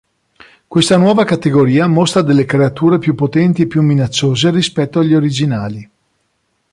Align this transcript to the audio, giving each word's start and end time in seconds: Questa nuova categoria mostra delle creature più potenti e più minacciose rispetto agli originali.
Questa 0.67 0.97
nuova 0.97 1.25
categoria 1.25 1.85
mostra 1.85 2.23
delle 2.23 2.45
creature 2.45 2.97
più 2.97 3.13
potenti 3.13 3.61
e 3.61 3.67
più 3.67 3.83
minacciose 3.83 4.49
rispetto 4.49 4.97
agli 4.97 5.13
originali. 5.13 5.89